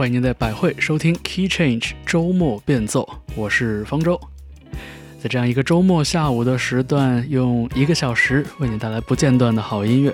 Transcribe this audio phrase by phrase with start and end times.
[0.00, 4.18] 欢迎您在百汇收听 Key Change 周末变奏，我是方舟。
[5.22, 10.10] 在这样一个周末下午的时段，用一个小时为你带来不间断的好音乐。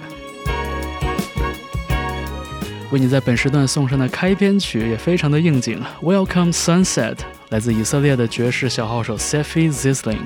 [2.91, 7.19] 为你在本时段送上的开篇曲也非常的应景，Welcome Sunset，
[7.51, 10.19] 来自以色列的爵士小号手 Sefi Zisling。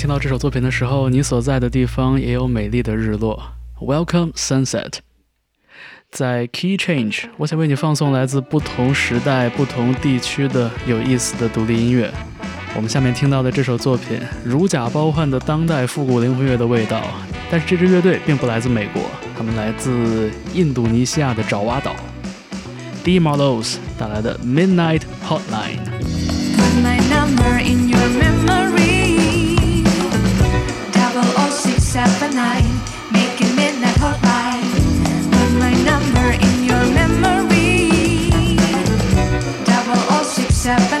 [0.00, 3.38] 听到这首作品的时候，你所在的地方也有美丽的日落。
[3.78, 4.94] Welcome sunset。
[6.10, 12.10] 在 Key Change，我想为你放送来自不同时代、不同地区的有意思的独立音乐。
[12.74, 17.02] 我们下面听到的这首作品，如假包换的当代复古灵魂乐的味道。
[17.50, 19.02] 但是这支乐队并不来自美国，
[19.36, 21.94] 他们来自印度尼西亚的爪哇岛。
[23.04, 23.20] D.
[23.20, 25.90] Marlowe's 带来的 Midnight Hotline。
[40.60, 40.99] Sabbath.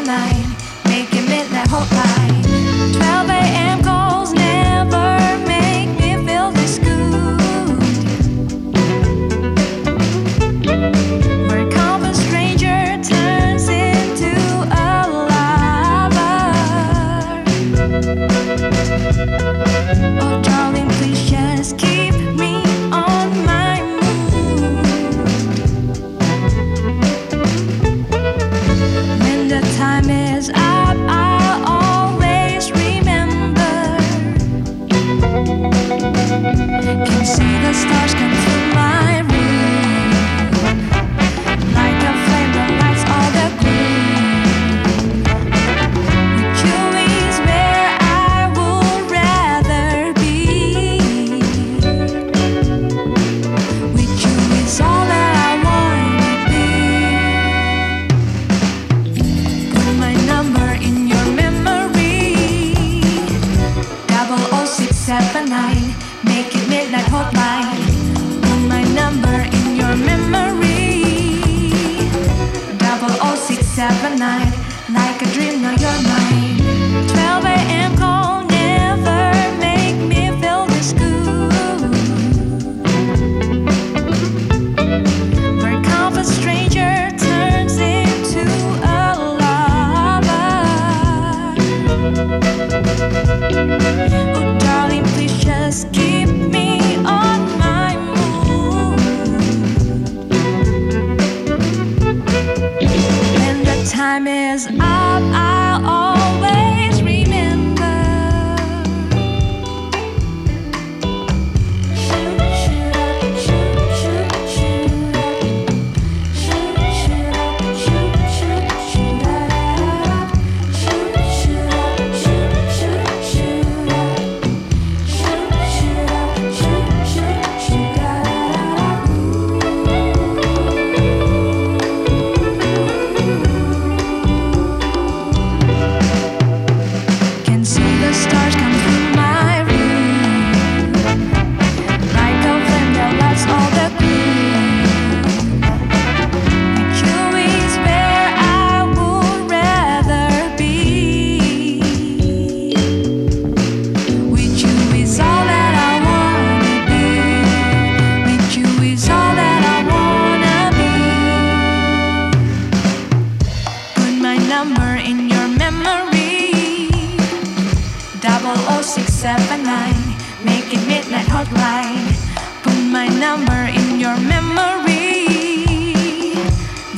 [173.00, 175.24] my number in your memory.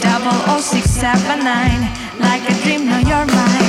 [0.00, 1.82] double o six seven nine,
[2.18, 3.61] like a dream, now you're mine.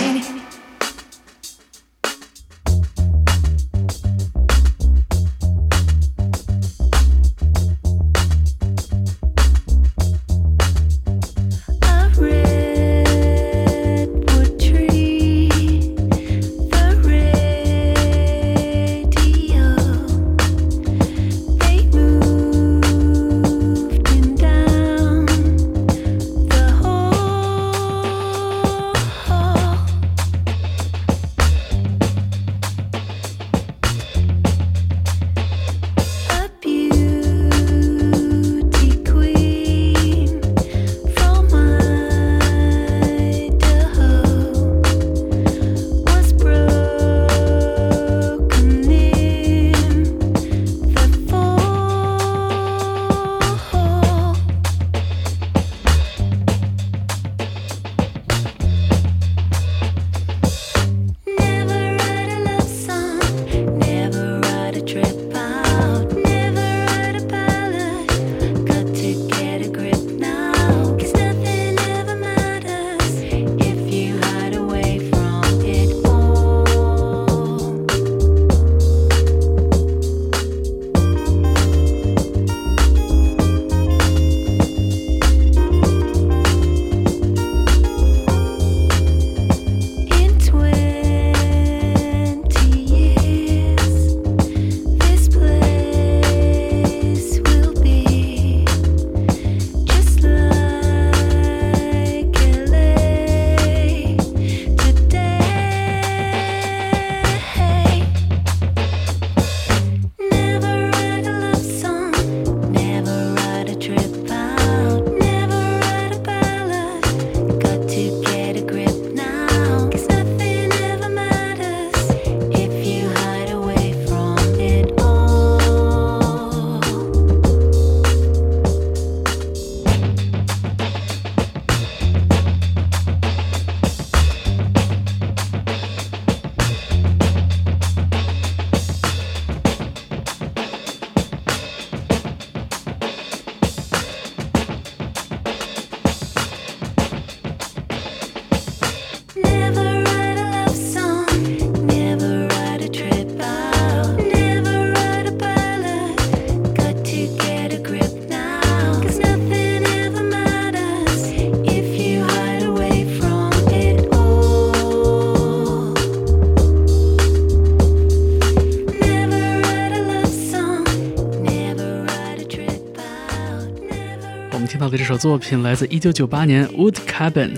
[175.04, 177.52] 这首作品来自1998年 Wood Cabin，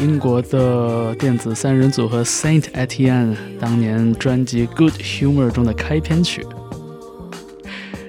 [0.00, 6.44] 英国的电子三人组合 Saint Etienne 当年专辑《Good Humor》中的开篇曲。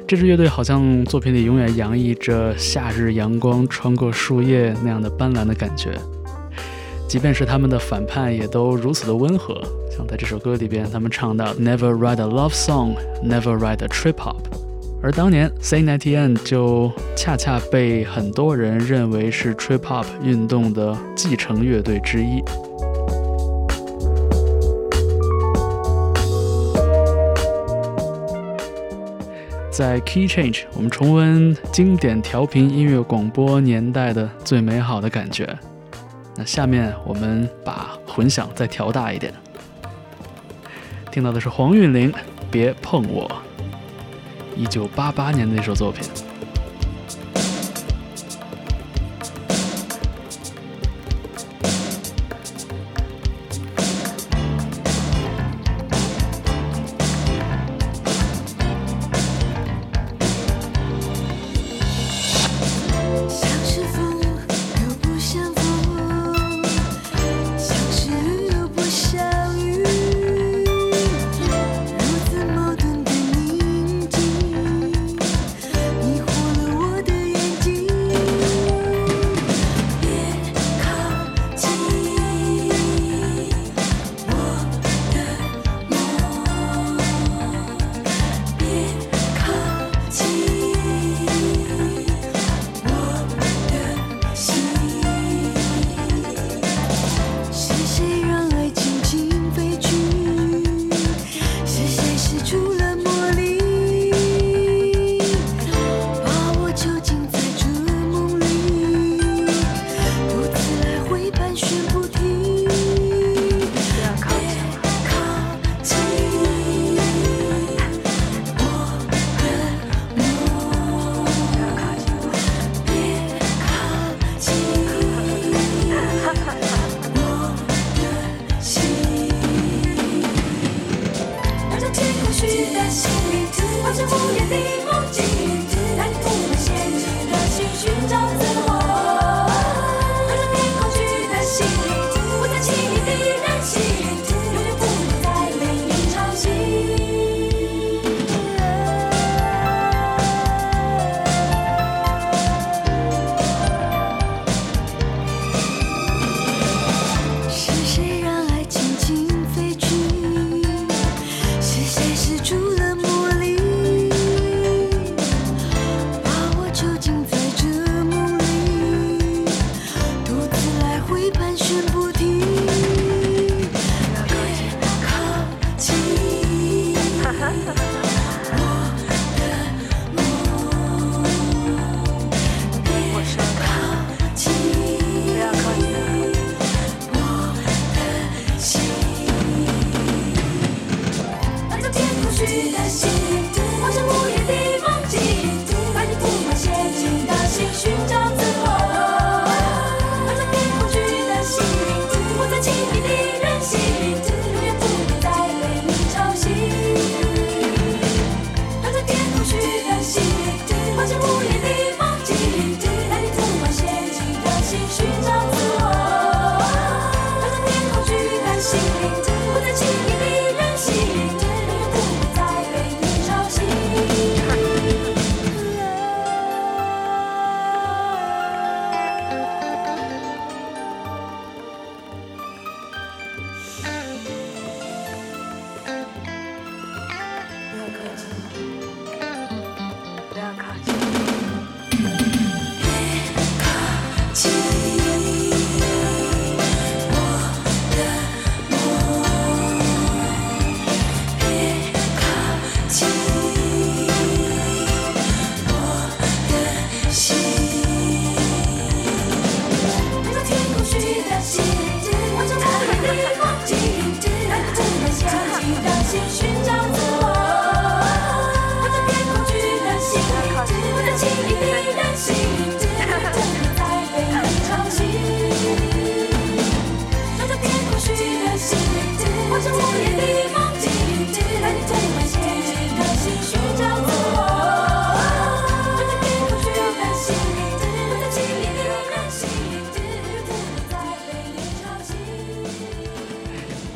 [0.07, 5.91] 这支乐队好像作品里永远洋溢着夏日阳光穿过树叶那样的斑斓的感觉，
[7.07, 9.61] 即便是他们的反叛也都如此的温和。
[9.95, 14.32] 像在这首歌里边，他们唱到 “Never write a love song, never write a trip o
[15.03, 22.41] 而当年 Saint Etienne 就恰恰被很多人认为是 trip hop 运动的继承乐队之一。
[29.69, 35.45] 在 Key Change，我们重温经典调频音乐广播年代的最美好的感觉。
[36.37, 39.33] 那下面我们把混响再调大一点，
[41.11, 42.09] 听到的是黄韵玲
[42.49, 43.27] 《别碰我》，
[44.55, 46.32] 一九八八年的一首作品。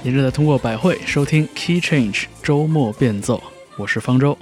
[0.07, 3.43] 您正在通过百汇收听 Key Change 周末变奏，
[3.75, 4.37] 我是方舟。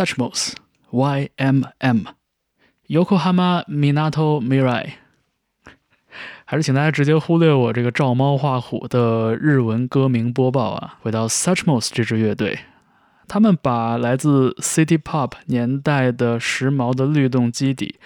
[0.00, 0.54] Suchmos
[0.90, 2.06] YMM
[2.88, 4.92] Yokohama Minato Mirai，
[6.46, 10.96] 还是请大家直接忽略我这个照猫画虎的日文歌名播报啊。
[11.02, 12.60] 回到 Suchmos 这支乐队，
[13.28, 17.96] 他们把来自 City Pop 年代的时髦的律动基底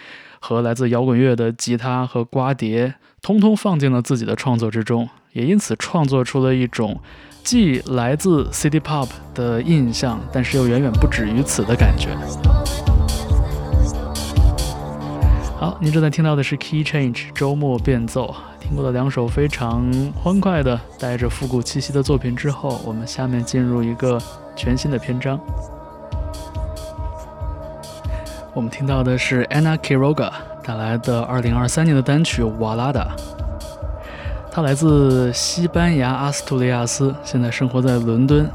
[0.40, 7.00] 和来自摇滚乐的吉他和刮碟，通通放进了自己的创作之中，也因此创作出了一种
[7.44, 12.08] 既来自 City Pop 的印象，但是又远远不止于此的感觉。
[15.58, 18.34] 好，您正在听到的是 Key Change 周末变奏。
[18.58, 24.18] 听过了两首非常欢快的、带着复古气息的作品之后，我们下面进入一个
[24.56, 25.38] 全新的篇章。
[28.54, 30.30] 我们听到的是 Anna Quiroga
[30.62, 33.14] 带来的2023年的单曲《瓦拉达》。
[34.54, 38.48] 他来自西班牙阿斯图里亚斯，现在生活在伦敦。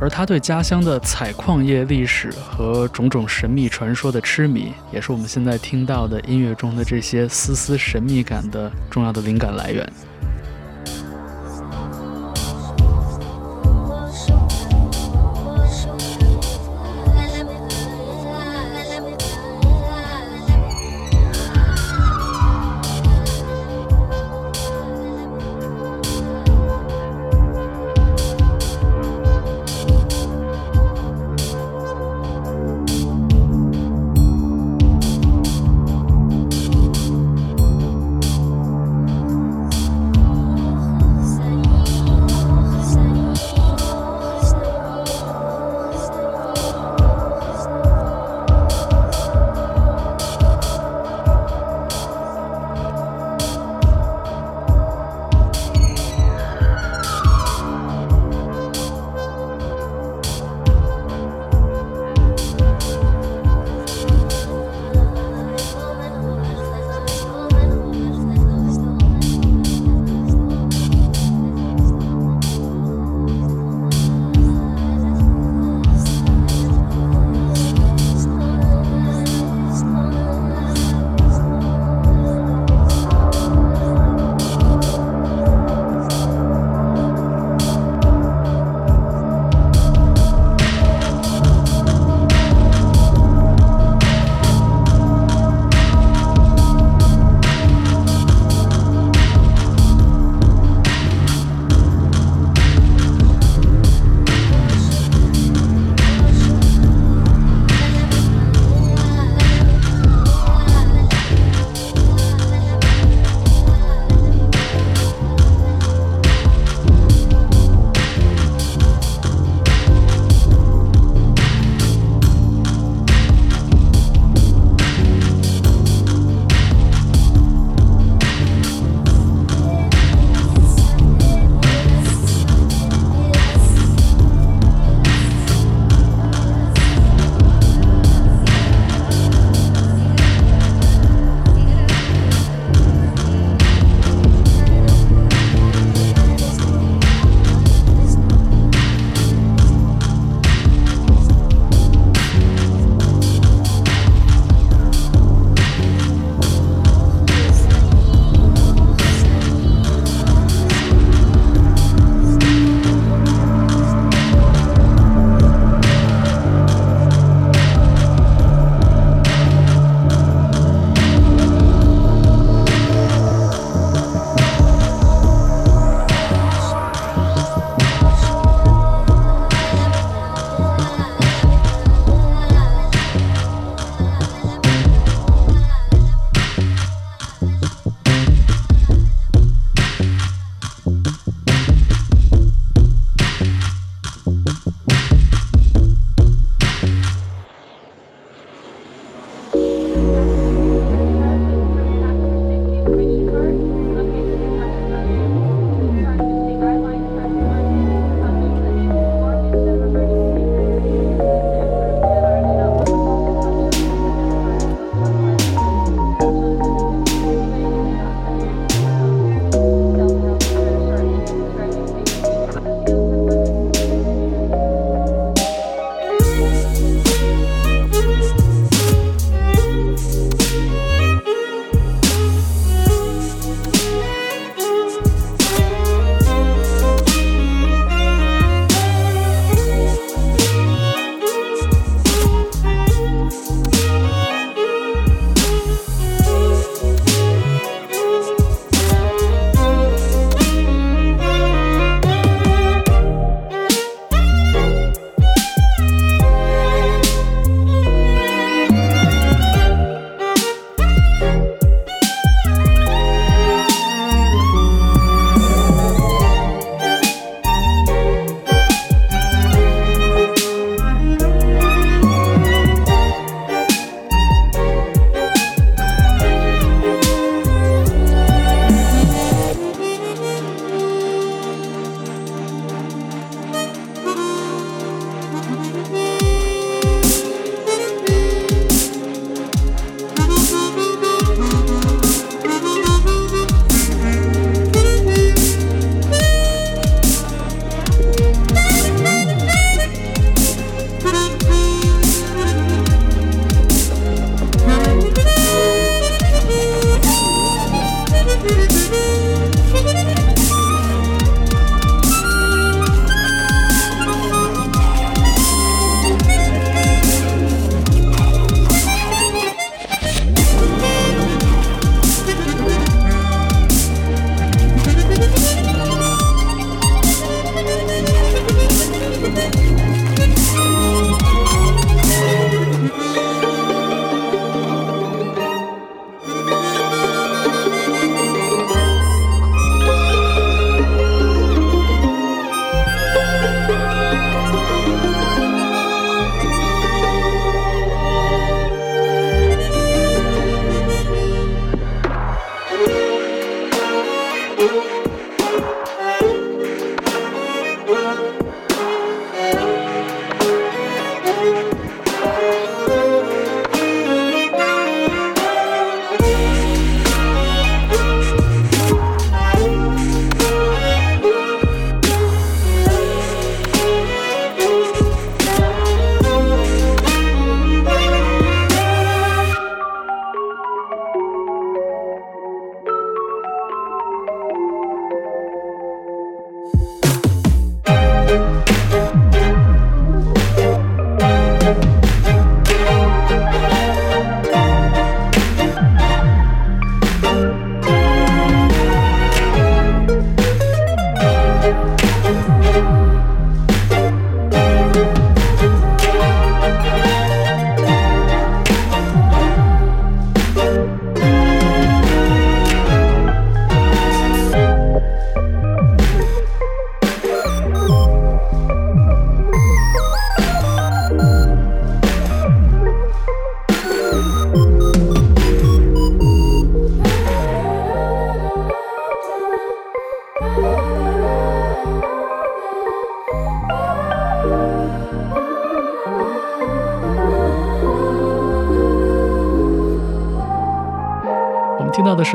[0.00, 9.92] 而他对家乡的采矿业历史和种种神秘传说的痴迷，也是我们现在听到的音乐中的这些丝丝神秘感的重要的灵感来源。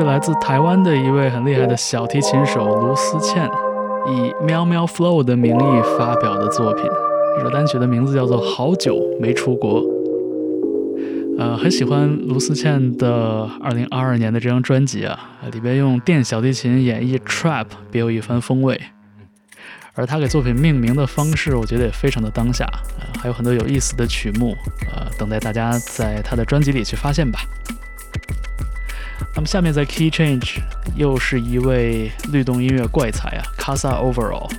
[0.00, 3.46] 是来自台湾的一位很厉害的小提琴手卢思倩，
[4.08, 6.86] 以喵喵 Flow 的名义发表的作品。
[7.36, 9.82] 这首单曲的名字叫做《好久没出国》。
[11.38, 15.18] 呃，很喜欢卢思倩的2022年的这张专辑啊，
[15.52, 18.80] 里边用电小提琴演绎 Trap，别有一番风味。
[19.92, 22.64] 而他给作品命名的方式，我觉得也非常的当下，
[22.98, 24.56] 呃，还有很多有意思的曲目，
[24.90, 27.40] 呃，等待大家在他的专辑里去发现吧。
[29.34, 30.58] 那么下面在 Key Change
[30.96, 34.50] 又是一位律动音乐怪才啊，Casa Overall。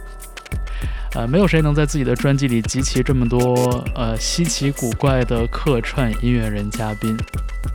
[1.13, 7.17] 呃，没有谁能在自己的专辑里集齐这么多呃稀奇古怪的客串音乐人嘉宾，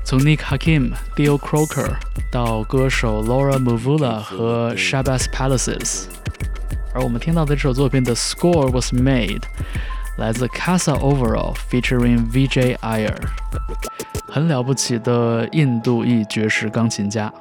[0.05, 1.97] 从 Nick Hakim、Theo Croker
[2.33, 6.05] 到歌手 Laura Mvula 和 Shabazz Palaces。
[6.95, 9.43] 而我们听到的这首作品的 Score Was Made
[10.19, 13.17] 来自 Casa Overall featuring VJ Iyer。
[14.29, 17.33] 很了不起的印度裔爵士钢琴家。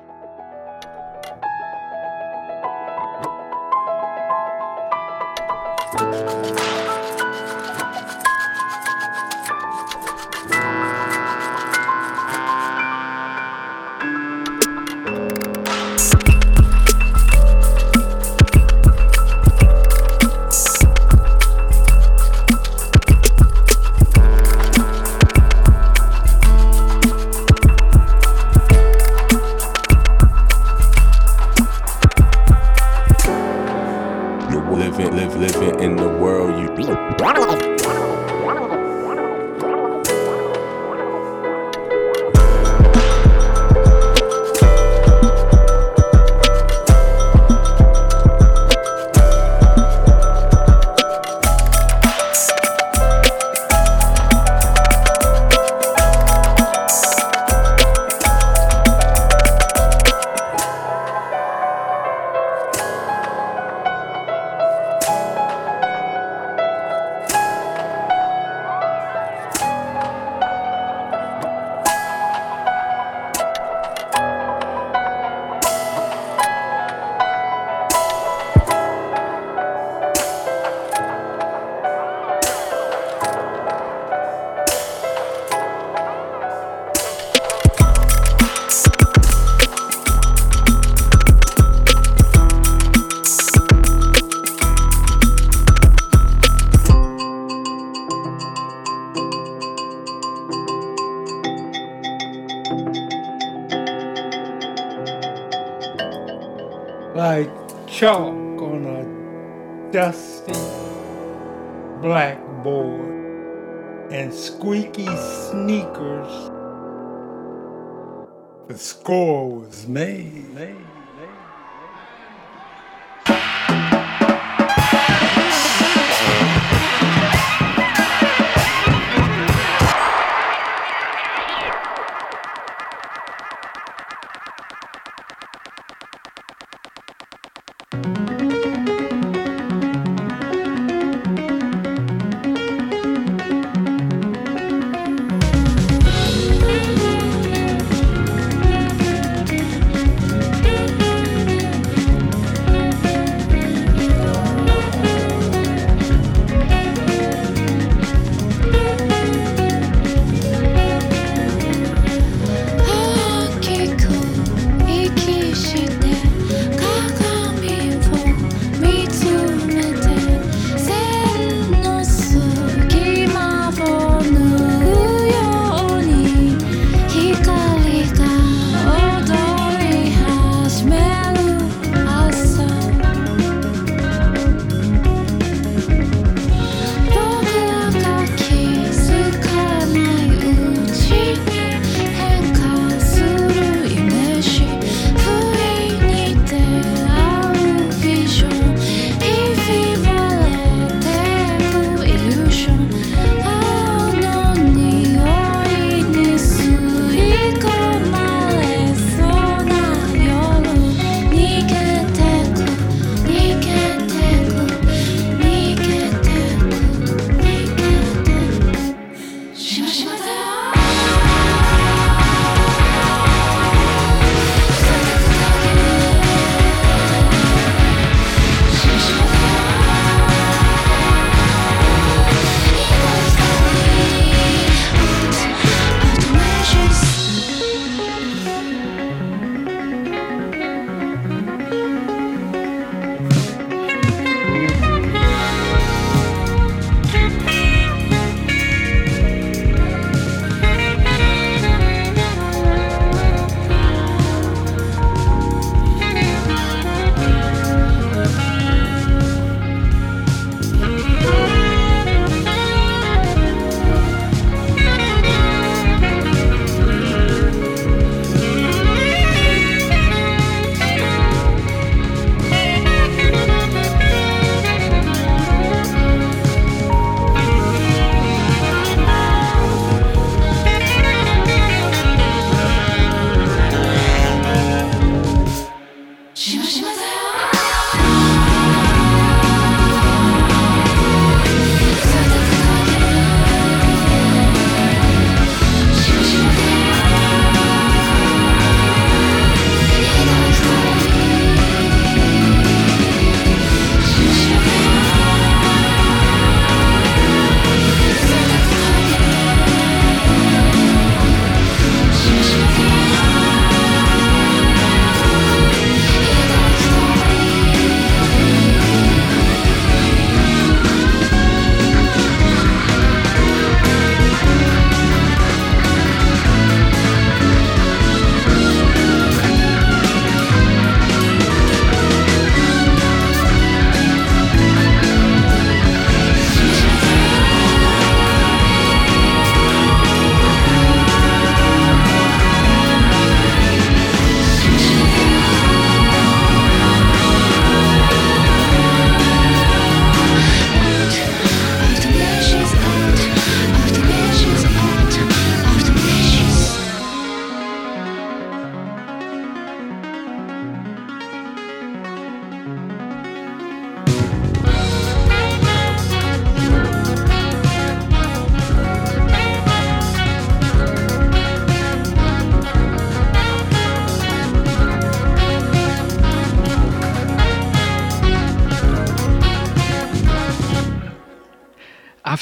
[118.68, 120.52] The score was made.
[120.56, 120.76] made,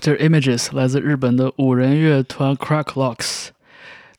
[0.04, 3.48] After Images 来自日本的五人乐团 Crack Locks。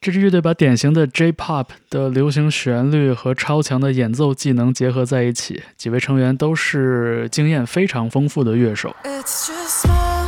[0.01, 8.97] 这支乐队把典型的 J-pop 的流行旋律和超强的演奏技能结合在一起，几位成员都是经验非常丰富的乐手。
[9.27, 10.25] Smoke.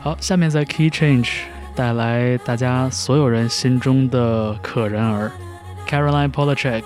[0.00, 1.28] 好，下面在 Key Change
[1.74, 5.32] 带来大家所有人心中的可人儿
[5.88, 6.84] ，Caroline Polachek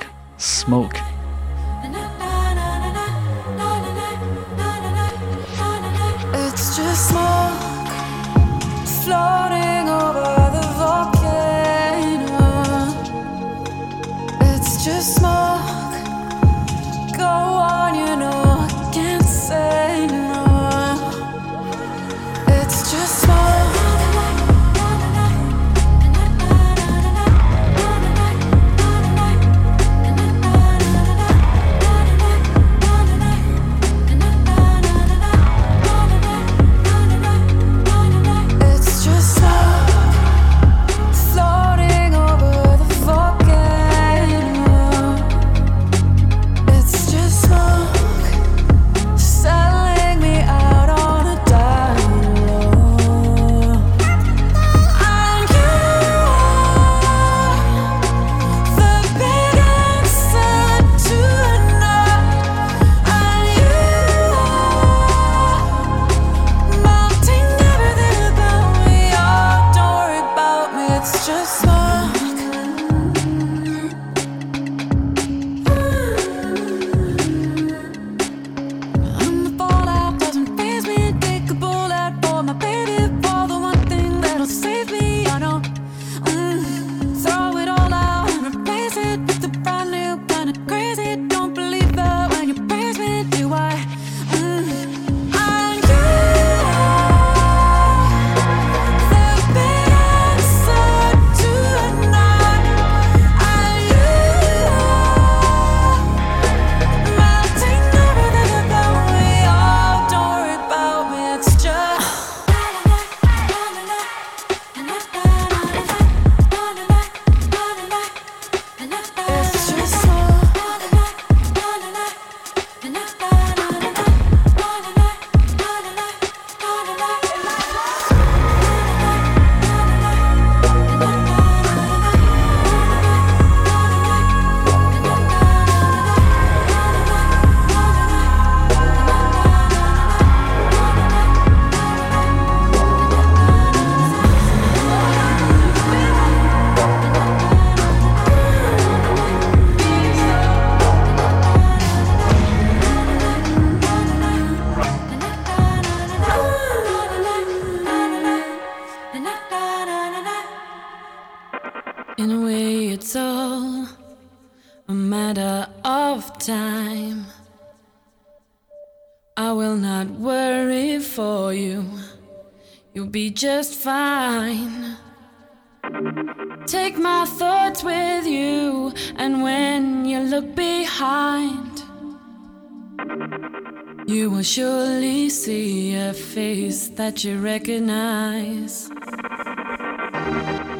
[184.47, 188.89] surely see a face that you recognize.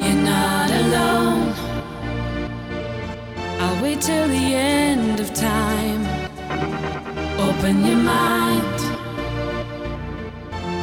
[0.01, 1.53] You're not alone.
[3.59, 6.03] I'll wait till the end of time.
[7.37, 8.79] Open your mind.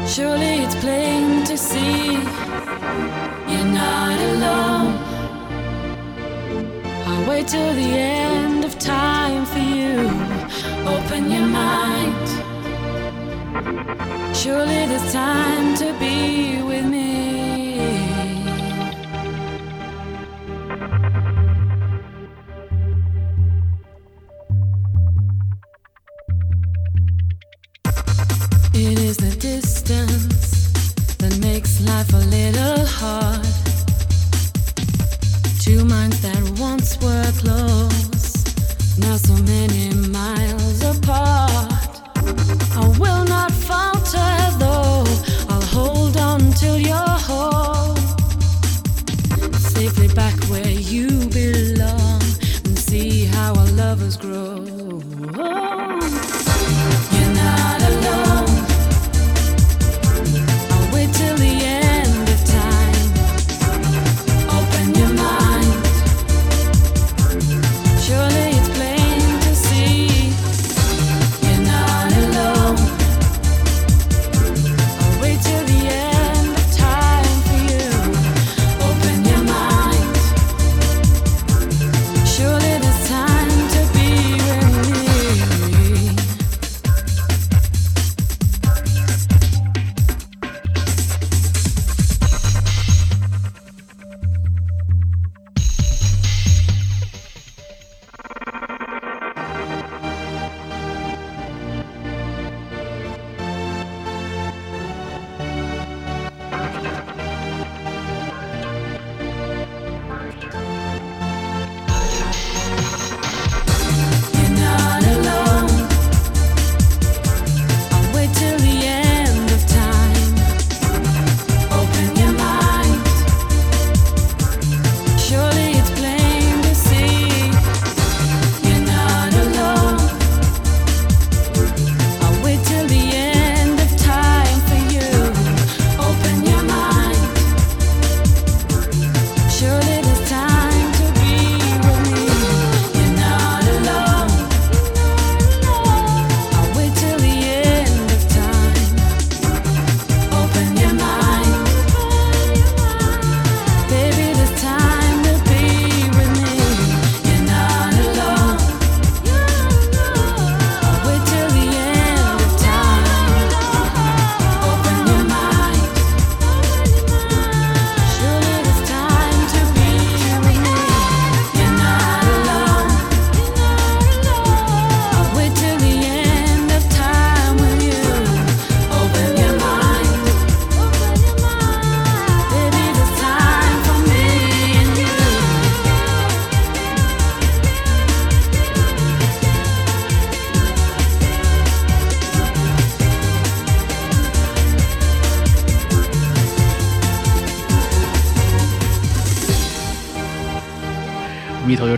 [0.06, 2.12] Surely it's plain to see
[3.50, 4.92] you're not alone.
[7.06, 9.94] I'll wait till the end of time for you.
[10.86, 12.43] Open your mind.
[14.34, 17.04] Surely there's time to be with me.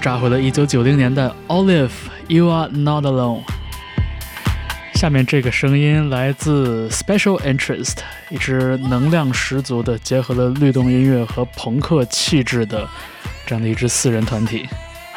[0.07, 1.29] 一头又扎回了1990年代。
[1.49, 3.43] Olive，You Are Not Alone。
[4.95, 7.97] 下面这个声音来自 Special Interest，
[8.31, 12.89] 一支能量十足的，结合了律动音乐和朋克气质的
[13.45, 14.69] 这样的一支四人团体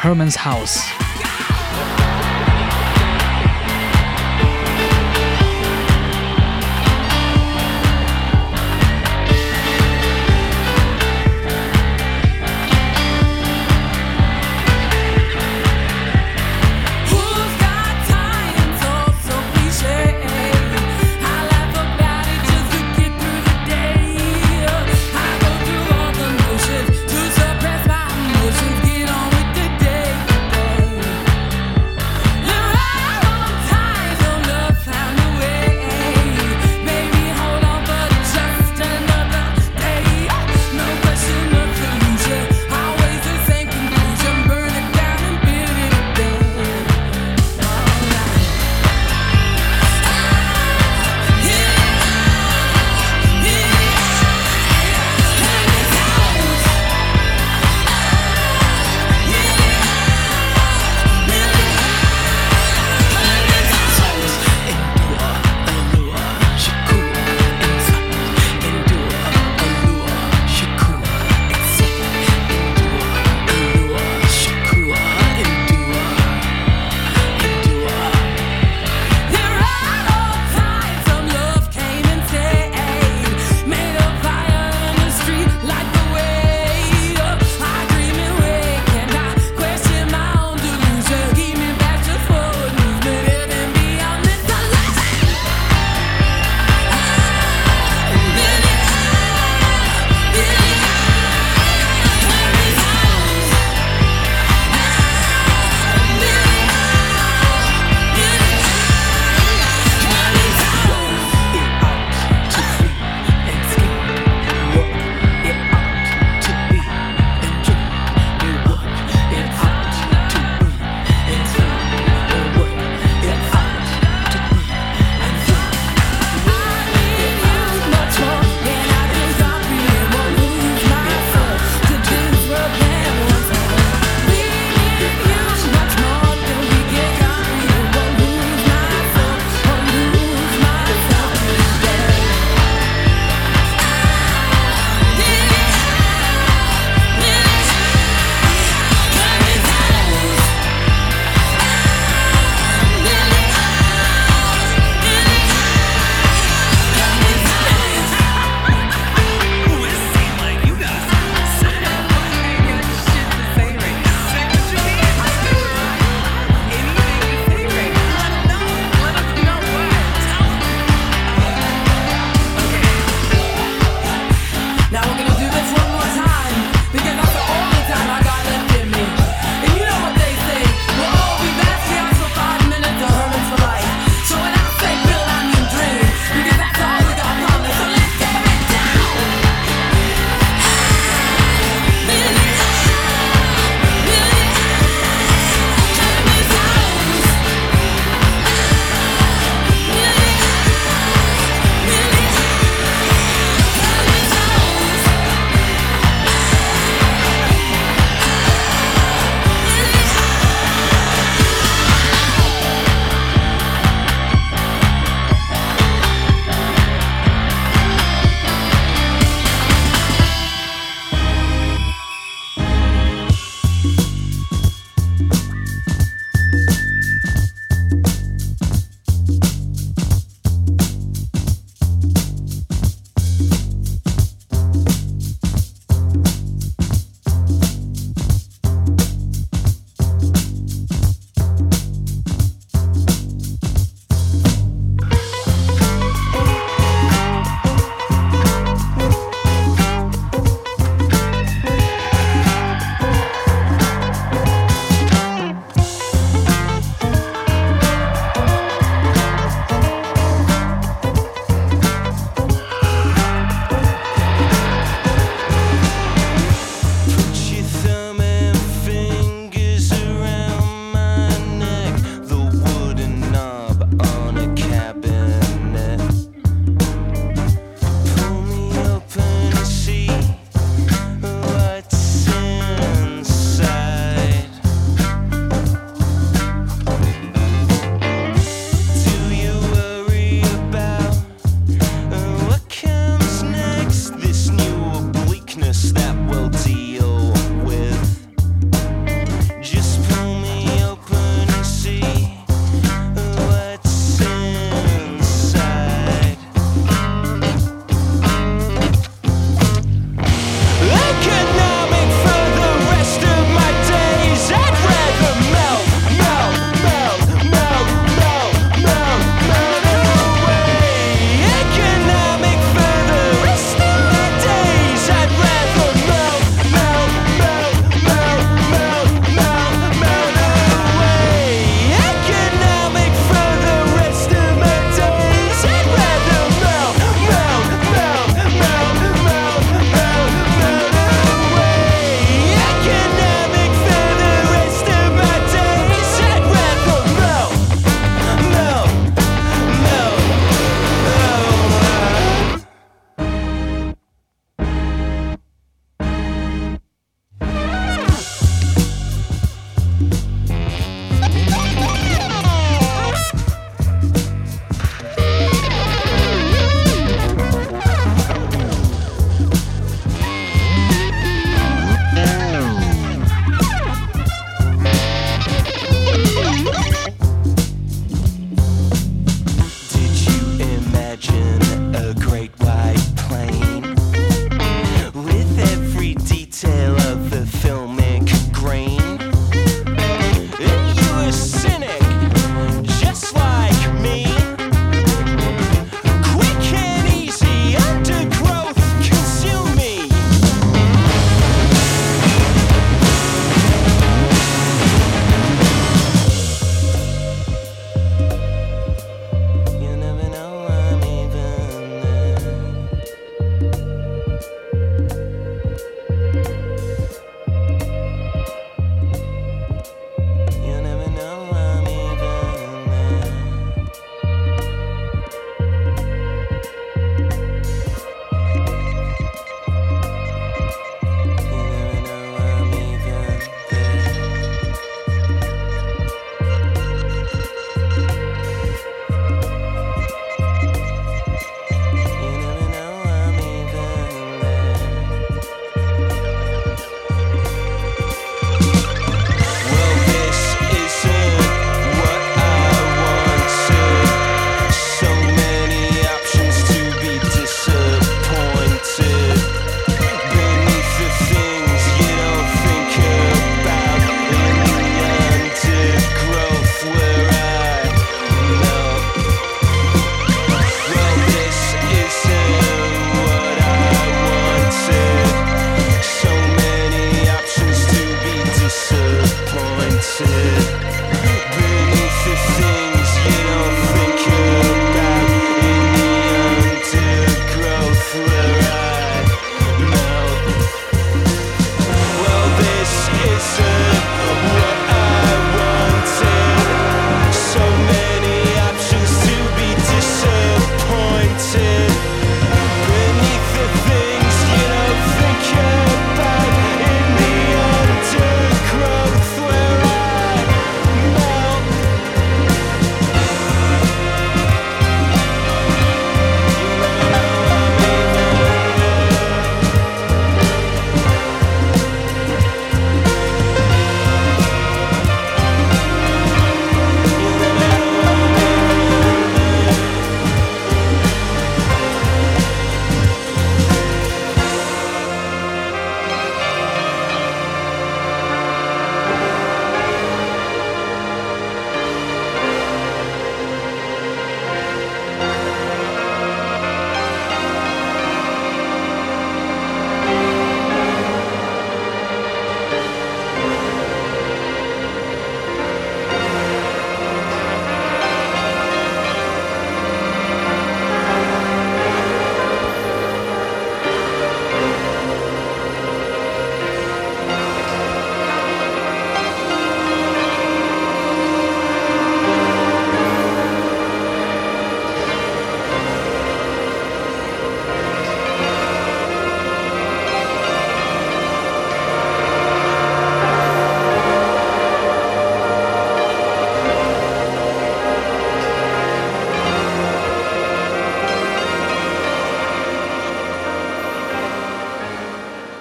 [0.01, 1.08] ，Herman's House。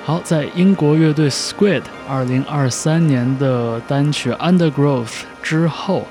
[0.08, 5.04] 好，在英国乐队 Squid 二零二三年的单曲《Undergrowth》
[5.42, 6.08] 之后，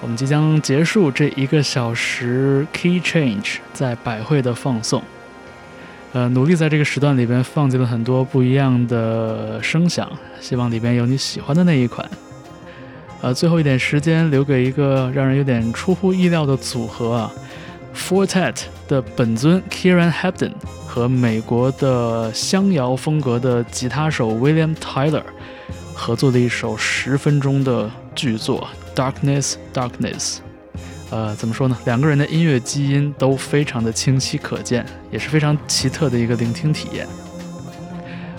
[0.00, 5.00] 我们即将结束这一个小时 Key Change 在百汇的放送。
[6.12, 10.10] 呃，努力在这个时段里边放进了很多不一样的声响，
[10.40, 12.04] 希望里边有你喜欢的那一款。
[13.20, 17.30] 呃，最后一点时间留给一个让人有点出乎意料的组合啊
[17.94, 18.56] ，Fortet
[18.88, 20.52] 的本尊 Kieran Hebden
[20.86, 25.22] 和美国的乡谣风格的吉他手 William Tyler
[25.94, 28.68] 合作的一首十分钟的巨作
[28.98, 30.36] 《Darkness Darkness》。
[31.10, 31.76] 呃，怎么说呢？
[31.84, 37.06] 两个人的音乐基因都非常的清晰可见，也是非常奇特的一个聆听体验。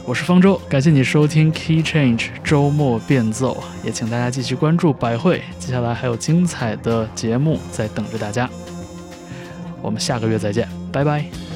[0.06, 8.50] 我是方舟，感谢你收听 Key Change 周末变奏，也请大家继续关注百汇，接下来还有精彩的节目在等着大家。
[9.82, 11.51] 我们下个月再见，拜拜。